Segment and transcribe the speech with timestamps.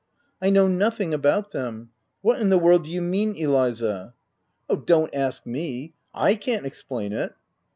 [0.41, 1.91] "I know nothing about them—
[2.23, 4.15] What in the world do you mean, Eliza
[4.67, 7.33] ?""Oh, don't ask me!— /can't explain it."